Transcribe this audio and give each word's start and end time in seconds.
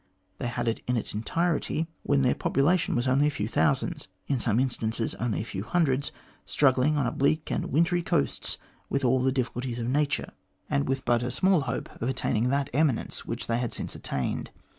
They 0.39 0.47
had 0.47 0.67
it 0.67 0.81
in 0.87 0.97
its 0.97 1.13
entirety 1.13 1.87
when 2.01 2.23
their 2.23 2.33
population 2.33 2.95
was 2.95 3.07
only 3.07 3.27
a 3.27 3.29
few 3.29 3.47
thousands 3.47 4.07
in 4.25 4.39
some 4.39 4.59
instances 4.59 5.13
only 5.19 5.41
a 5.41 5.45
few 5.45 5.61
hundreds 5.61 6.11
struggling 6.43 6.97
on 6.97 7.05
a 7.05 7.11
bleak 7.11 7.51
and 7.51 7.67
wintry 7.71 8.01
coast 8.01 8.57
with 8.89 9.05
all 9.05 9.21
the 9.21 9.31
difficulties 9.31 9.77
of 9.77 9.87
Nature, 9.89 10.33
244 10.71 10.71
THE 10.71 10.71
GLADSTONE 10.71 10.79
COLONY 10.79 10.79
and 10.79 10.89
with 10.89 11.05
but 11.05 11.23
a 11.23 11.31
small 11.31 11.61
hope 11.71 12.01
of 12.01 12.09
attaining 12.09 12.49
that 12.49 12.71
eminence 12.73 13.25
which 13.27 13.45
they 13.45 13.59
had 13.59 13.73
since 13.73 13.93
attained. 13.93 14.49